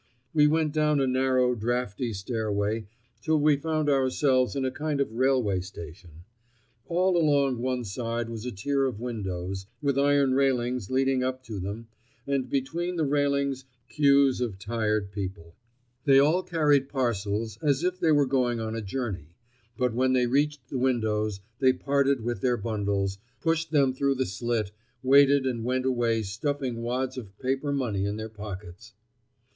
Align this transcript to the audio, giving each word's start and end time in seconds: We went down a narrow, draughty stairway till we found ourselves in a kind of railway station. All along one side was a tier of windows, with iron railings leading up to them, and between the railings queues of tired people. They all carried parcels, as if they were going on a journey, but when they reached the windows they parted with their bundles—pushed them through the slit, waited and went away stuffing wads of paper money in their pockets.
We 0.33 0.47
went 0.47 0.71
down 0.73 0.99
a 0.99 1.05
narrow, 1.05 1.53
draughty 1.53 2.11
stairway 2.13 2.87
till 3.21 3.39
we 3.39 3.55
found 3.55 3.87
ourselves 3.87 4.55
in 4.55 4.65
a 4.65 4.71
kind 4.71 4.99
of 4.99 5.11
railway 5.11 5.59
station. 5.61 6.23
All 6.87 7.15
along 7.17 7.59
one 7.59 7.83
side 7.85 8.27
was 8.27 8.43
a 8.43 8.51
tier 8.51 8.85
of 8.85 8.99
windows, 8.99 9.67
with 9.79 9.99
iron 9.99 10.33
railings 10.33 10.89
leading 10.89 11.23
up 11.23 11.43
to 11.43 11.59
them, 11.59 11.87
and 12.25 12.49
between 12.49 12.95
the 12.95 13.05
railings 13.05 13.65
queues 13.89 14.41
of 14.41 14.57
tired 14.57 15.11
people. 15.11 15.55
They 16.05 16.17
all 16.17 16.41
carried 16.41 16.89
parcels, 16.89 17.59
as 17.61 17.83
if 17.83 17.99
they 17.99 18.11
were 18.11 18.25
going 18.25 18.59
on 18.59 18.75
a 18.75 18.81
journey, 18.81 19.35
but 19.77 19.93
when 19.93 20.13
they 20.13 20.25
reached 20.25 20.69
the 20.69 20.79
windows 20.79 21.41
they 21.59 21.73
parted 21.73 22.21
with 22.21 22.41
their 22.41 22.57
bundles—pushed 22.57 23.69
them 23.69 23.93
through 23.93 24.15
the 24.15 24.25
slit, 24.25 24.71
waited 25.03 25.45
and 25.45 25.63
went 25.63 25.85
away 25.85 26.23
stuffing 26.23 26.81
wads 26.81 27.19
of 27.19 27.37
paper 27.37 27.71
money 27.71 28.05
in 28.07 28.17
their 28.17 28.29
pockets. 28.29 28.93